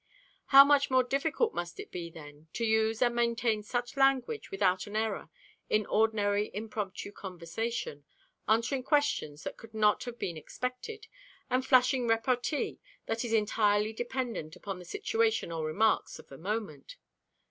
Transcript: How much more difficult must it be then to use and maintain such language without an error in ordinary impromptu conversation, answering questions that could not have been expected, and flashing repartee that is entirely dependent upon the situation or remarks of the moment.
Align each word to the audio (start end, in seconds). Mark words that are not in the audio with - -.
How 0.47 0.65
much 0.65 0.89
more 0.89 1.03
difficult 1.03 1.53
must 1.53 1.79
it 1.79 1.91
be 1.91 2.09
then 2.09 2.47
to 2.53 2.65
use 2.65 3.03
and 3.03 3.13
maintain 3.13 3.61
such 3.61 3.95
language 3.95 4.49
without 4.49 4.87
an 4.87 4.95
error 4.95 5.29
in 5.69 5.85
ordinary 5.85 6.49
impromptu 6.55 7.11
conversation, 7.11 8.03
answering 8.47 8.81
questions 8.81 9.43
that 9.43 9.57
could 9.57 9.75
not 9.75 10.03
have 10.05 10.17
been 10.17 10.37
expected, 10.37 11.05
and 11.51 11.63
flashing 11.63 12.07
repartee 12.07 12.79
that 13.05 13.23
is 13.23 13.31
entirely 13.31 13.93
dependent 13.93 14.55
upon 14.55 14.79
the 14.79 14.85
situation 14.85 15.51
or 15.51 15.67
remarks 15.67 16.17
of 16.17 16.29
the 16.29 16.37
moment. 16.39 16.97